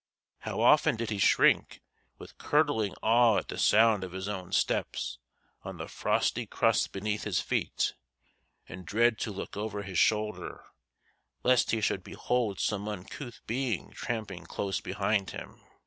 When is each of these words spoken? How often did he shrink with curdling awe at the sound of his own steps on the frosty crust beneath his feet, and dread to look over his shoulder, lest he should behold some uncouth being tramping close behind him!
How 0.39 0.59
often 0.61 0.95
did 0.95 1.11
he 1.11 1.19
shrink 1.19 1.79
with 2.17 2.39
curdling 2.39 2.95
awe 3.03 3.37
at 3.37 3.49
the 3.49 3.59
sound 3.59 4.03
of 4.03 4.13
his 4.13 4.27
own 4.27 4.51
steps 4.51 5.19
on 5.61 5.77
the 5.77 5.87
frosty 5.87 6.47
crust 6.47 6.91
beneath 6.91 7.23
his 7.23 7.39
feet, 7.39 7.93
and 8.67 8.83
dread 8.83 9.19
to 9.19 9.31
look 9.31 9.55
over 9.55 9.83
his 9.83 9.99
shoulder, 9.99 10.65
lest 11.43 11.69
he 11.69 11.81
should 11.81 12.03
behold 12.03 12.59
some 12.59 12.87
uncouth 12.87 13.41
being 13.45 13.91
tramping 13.91 14.47
close 14.47 14.81
behind 14.81 15.29
him! 15.29 15.61